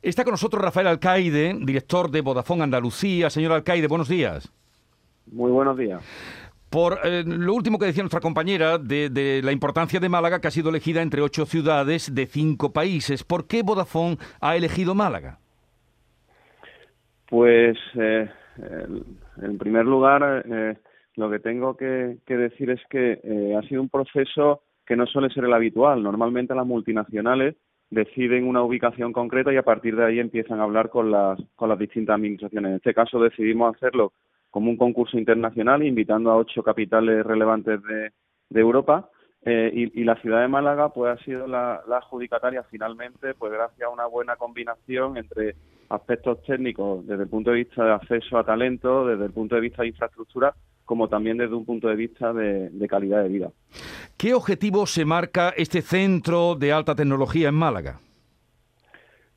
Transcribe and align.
Está 0.00 0.24
con 0.24 0.32
nosotros 0.32 0.62
Rafael 0.62 0.86
Alcaide, 0.86 1.54
director 1.60 2.10
de 2.10 2.20
Vodafone 2.20 2.62
Andalucía. 2.62 3.30
Señor 3.30 3.52
Alcaide, 3.52 3.88
buenos 3.88 4.08
días. 4.08 4.52
Muy 5.30 5.50
buenos 5.50 5.76
días. 5.76 6.02
Por 6.70 6.98
eh, 7.04 7.22
lo 7.26 7.52
último 7.52 7.78
que 7.78 7.86
decía 7.86 8.02
nuestra 8.02 8.20
compañera 8.20 8.78
de, 8.78 9.10
de, 9.10 9.42
la 9.42 9.52
importancia 9.52 10.00
de 10.00 10.08
Málaga, 10.08 10.40
que 10.40 10.48
ha 10.48 10.50
sido 10.50 10.70
elegida 10.70 11.02
entre 11.02 11.20
ocho 11.20 11.44
ciudades 11.44 12.14
de 12.14 12.26
cinco 12.26 12.72
países. 12.72 13.24
¿Por 13.24 13.46
qué 13.46 13.62
Vodafone 13.62 14.16
ha 14.40 14.56
elegido 14.56 14.94
Málaga? 14.94 15.38
Pues, 17.28 17.78
eh, 17.94 18.28
en 19.40 19.58
primer 19.58 19.86
lugar, 19.86 20.44
eh, 20.46 20.76
lo 21.16 21.30
que 21.30 21.38
tengo 21.38 21.76
que, 21.76 22.18
que 22.26 22.36
decir 22.36 22.70
es 22.70 22.80
que 22.90 23.20
eh, 23.22 23.56
ha 23.56 23.66
sido 23.68 23.82
un 23.82 23.88
proceso 23.88 24.62
que 24.86 24.96
no 24.96 25.06
suele 25.06 25.30
ser 25.30 25.44
el 25.44 25.52
habitual. 25.52 26.02
Normalmente 26.02 26.54
las 26.54 26.66
multinacionales 26.66 27.56
deciden 27.92 28.48
una 28.48 28.62
ubicación 28.62 29.12
concreta 29.12 29.52
y 29.52 29.58
a 29.58 29.62
partir 29.62 29.94
de 29.94 30.06
ahí 30.06 30.18
empiezan 30.18 30.60
a 30.60 30.62
hablar 30.62 30.88
con 30.88 31.10
las, 31.10 31.38
con 31.54 31.68
las 31.68 31.78
distintas 31.78 32.14
administraciones. 32.16 32.70
En 32.70 32.76
este 32.76 32.94
caso 32.94 33.20
decidimos 33.20 33.76
hacerlo 33.76 34.14
como 34.50 34.70
un 34.70 34.78
concurso 34.78 35.18
internacional, 35.18 35.82
invitando 35.82 36.30
a 36.30 36.36
ocho 36.36 36.62
capitales 36.62 37.24
relevantes 37.24 37.80
de, 37.82 38.10
Europa. 38.58 39.10
Eh, 39.44 39.70
y, 39.74 40.00
y, 40.00 40.04
la 40.04 40.16
ciudad 40.16 40.40
de 40.40 40.48
Málaga 40.48 40.90
pues 40.90 41.18
ha 41.18 41.24
sido 41.24 41.46
la, 41.46 41.82
la, 41.88 41.96
adjudicataria 41.96 42.62
finalmente 42.62 43.34
pues 43.34 43.50
gracias 43.52 43.82
a 43.82 43.90
una 43.90 44.06
buena 44.06 44.36
combinación 44.36 45.16
entre 45.16 45.56
aspectos 45.88 46.40
técnicos 46.44 47.04
desde 47.06 47.24
el 47.24 47.28
punto 47.28 47.50
de 47.50 47.56
vista 47.56 47.84
de 47.84 47.92
acceso 47.92 48.38
a 48.38 48.44
talento, 48.44 49.06
desde 49.06 49.24
el 49.24 49.32
punto 49.32 49.56
de 49.56 49.62
vista 49.62 49.82
de 49.82 49.88
infraestructura, 49.88 50.54
como 50.84 51.08
también 51.08 51.38
desde 51.38 51.54
un 51.54 51.66
punto 51.66 51.88
de 51.88 51.96
vista 51.96 52.32
de 52.32 52.86
calidad 52.88 53.22
de 53.22 53.28
vida. 53.28 53.50
¿Qué 54.22 54.34
objetivo 54.34 54.86
se 54.86 55.04
marca 55.04 55.52
este 55.56 55.82
centro 55.82 56.54
de 56.54 56.70
alta 56.70 56.94
tecnología 56.94 57.48
en 57.48 57.56
Málaga? 57.56 57.98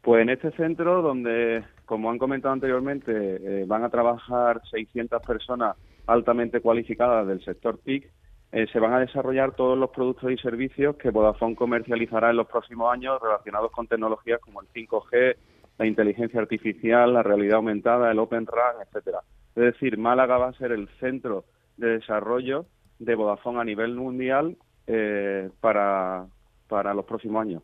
Pues 0.03 0.21
en 0.21 0.29
este 0.29 0.51
centro, 0.51 1.01
donde, 1.01 1.63
como 1.85 2.11
han 2.11 2.19
comentado 2.19 2.53
anteriormente, 2.53 3.11
eh, 3.11 3.65
van 3.65 3.83
a 3.83 3.89
trabajar 3.89 4.61
600 4.69 5.25
personas 5.25 5.75
altamente 6.05 6.61
cualificadas 6.61 7.25
del 7.25 7.43
sector 7.43 7.79
TIC, 7.79 8.11
eh, 8.51 8.67
se 8.71 8.79
van 8.79 8.93
a 8.93 8.99
desarrollar 8.99 9.55
todos 9.55 9.75
los 9.75 9.89
productos 9.89 10.31
y 10.31 10.37
servicios 10.37 10.97
que 10.97 11.09
Vodafone 11.09 11.55
comercializará 11.55 12.29
en 12.29 12.37
los 12.37 12.47
próximos 12.47 12.93
años 12.93 13.19
relacionados 13.19 13.71
con 13.71 13.87
tecnologías 13.87 14.39
como 14.39 14.61
el 14.61 14.67
5G, 14.67 15.35
la 15.79 15.87
inteligencia 15.87 16.39
artificial, 16.39 17.11
la 17.11 17.23
realidad 17.23 17.55
aumentada, 17.55 18.11
el 18.11 18.19
Open 18.19 18.45
RAN, 18.45 18.75
etcétera. 18.85 19.21
Es 19.55 19.63
decir, 19.63 19.97
Málaga 19.97 20.37
va 20.37 20.49
a 20.49 20.57
ser 20.59 20.71
el 20.71 20.87
centro 20.99 21.43
de 21.75 21.97
desarrollo 21.97 22.67
de 22.99 23.15
Vodafone 23.15 23.61
a 23.61 23.63
nivel 23.63 23.95
mundial 23.95 24.55
eh, 24.87 25.49
para, 25.59 26.25
para 26.67 26.93
los 26.93 27.05
próximos 27.05 27.41
años. 27.41 27.63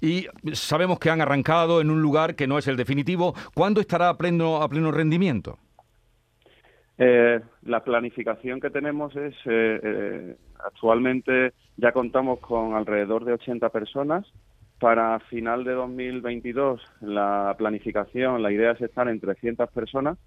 Y 0.00 0.26
sabemos 0.52 0.98
que 0.98 1.10
han 1.10 1.20
arrancado 1.20 1.80
en 1.80 1.90
un 1.90 2.00
lugar 2.02 2.34
que 2.34 2.46
no 2.46 2.58
es 2.58 2.66
el 2.68 2.76
definitivo. 2.76 3.34
¿Cuándo 3.54 3.80
estará 3.80 4.08
a 4.08 4.16
pleno, 4.16 4.62
a 4.62 4.68
pleno 4.68 4.90
rendimiento? 4.90 5.58
Eh, 6.98 7.40
la 7.62 7.82
planificación 7.82 8.60
que 8.60 8.68
tenemos 8.68 9.16
es, 9.16 9.34
eh, 9.46 9.80
eh, 9.82 10.36
actualmente 10.62 11.52
ya 11.76 11.92
contamos 11.92 12.40
con 12.40 12.74
alrededor 12.74 13.24
de 13.24 13.32
80 13.32 13.70
personas. 13.70 14.26
Para 14.78 15.18
final 15.20 15.64
de 15.64 15.72
2022 15.72 16.80
la 17.02 17.54
planificación, 17.58 18.42
la 18.42 18.52
idea 18.52 18.72
es 18.72 18.80
estar 18.80 19.08
en 19.08 19.20
300 19.20 19.70
personas 19.70 20.18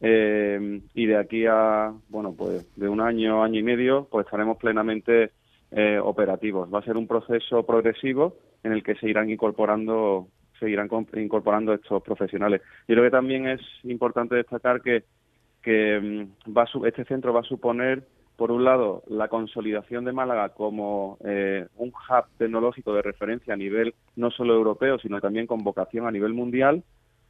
eh, 0.00 0.80
y 0.94 1.06
de 1.06 1.16
aquí 1.16 1.46
a, 1.46 1.92
bueno, 2.08 2.34
pues 2.36 2.66
de 2.76 2.88
un 2.88 3.00
año, 3.00 3.42
año 3.42 3.60
y 3.60 3.62
medio, 3.62 4.08
pues 4.10 4.26
estaremos 4.26 4.58
plenamente 4.58 5.32
eh, 5.70 5.98
operativos. 6.02 6.72
Va 6.72 6.80
a 6.80 6.84
ser 6.84 6.96
un 6.96 7.06
proceso 7.06 7.64
progresivo 7.64 8.36
en 8.62 8.72
el 8.72 8.82
que 8.82 8.94
se 8.96 9.08
irán 9.08 9.30
incorporando 9.30 10.28
se 10.58 10.70
irán 10.70 10.88
incorporando 11.16 11.74
estos 11.74 12.02
profesionales. 12.02 12.62
Yo 12.88 12.94
creo 12.94 13.04
que 13.04 13.10
también 13.10 13.46
es 13.46 13.60
importante 13.84 14.36
destacar 14.36 14.80
que 14.80 15.04
que 15.66 15.98
mm, 16.00 16.56
va 16.56 16.62
a, 16.62 16.88
este 16.88 17.04
centro 17.04 17.32
va 17.32 17.40
a 17.40 17.42
suponer, 17.42 18.04
por 18.36 18.52
un 18.52 18.64
lado, 18.64 19.02
la 19.08 19.26
consolidación 19.26 20.04
de 20.04 20.12
Málaga 20.12 20.50
como 20.50 21.18
eh, 21.24 21.66
un 21.76 21.88
hub 21.88 22.24
tecnológico 22.38 22.94
de 22.94 23.02
referencia 23.02 23.52
a 23.52 23.56
nivel 23.56 23.92
no 24.14 24.30
solo 24.30 24.54
europeo, 24.54 24.98
sino 25.00 25.20
también 25.20 25.48
con 25.48 25.64
vocación 25.64 26.06
a 26.06 26.12
nivel 26.12 26.34
mundial, 26.34 26.84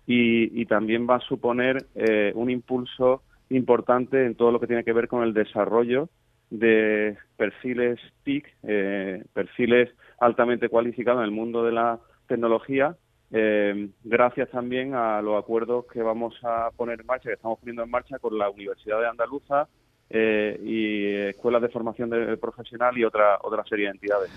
y, 0.07 0.61
y 0.61 0.67
también 0.67 1.07
va 1.09 1.17
a 1.17 1.21
suponer 1.21 1.87
eh, 1.95 2.33
un 2.35 2.51
impulso 2.51 3.23
importante 3.49 4.27
en 4.27 4.35
todo 4.35 4.53
lo 4.53 4.61
que 4.61 4.67
tiene 4.67 4.85
que 4.85 4.93
ver 4.93 5.09
con 5.09 5.23
el 5.23 5.33
desarrollo 5.33 6.11
de 6.51 7.17
perfiles 7.37 7.99
TIC, 8.25 8.47
eh, 8.63 9.25
perfiles 9.33 9.91
altamente 10.19 10.69
cualificados 10.69 11.21
en 11.21 11.25
el 11.25 11.31
mundo 11.31 11.65
de 11.65 11.73
la 11.73 11.99
tecnología, 12.29 12.97
eh, 13.33 13.89
gracias 14.05 14.51
también 14.51 14.95
a 14.95 15.21
los 15.21 15.39
acuerdos 15.39 15.87
que 15.93 16.01
vamos 16.01 16.35
a 16.45 16.71
poner 16.77 17.01
en 17.01 17.07
marcha, 17.07 17.29
que 17.29 17.35
estamos 17.35 17.59
poniendo 17.59 17.83
en 17.83 17.91
marcha 17.91 18.19
con 18.19 18.39
la 18.39 18.49
Universidad 18.49 19.01
de 19.01 19.09
Andaluza 19.09 19.69
eh, 20.09 20.61
y 20.63 21.31
escuelas 21.31 21.63
de 21.63 21.69
formación 21.69 22.11
de 22.11 22.37
profesional 22.37 22.97
y 22.97 23.05
otra 23.05 23.39
otra 23.43 23.65
serie 23.65 23.87
de 23.87 23.93
entidades. 23.93 24.31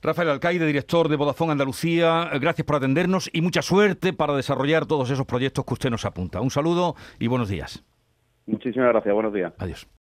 Rafael 0.00 0.28
Alcaide, 0.28 0.64
director 0.64 1.08
de 1.08 1.16
Vodafone 1.16 1.50
Andalucía, 1.50 2.30
gracias 2.40 2.64
por 2.64 2.76
atendernos 2.76 3.28
y 3.32 3.40
mucha 3.40 3.62
suerte 3.62 4.12
para 4.12 4.36
desarrollar 4.36 4.86
todos 4.86 5.10
esos 5.10 5.26
proyectos 5.26 5.64
que 5.64 5.74
usted 5.74 5.90
nos 5.90 6.04
apunta. 6.04 6.40
Un 6.40 6.50
saludo 6.50 6.94
y 7.18 7.26
buenos 7.26 7.48
días. 7.48 7.84
Muchísimas 8.46 8.90
gracias, 8.90 9.12
buenos 9.12 9.34
días. 9.34 9.52
Adiós. 9.58 9.88